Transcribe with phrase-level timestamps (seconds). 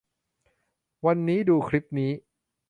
[1.05, 2.11] วันนี้ดูคลิปนี้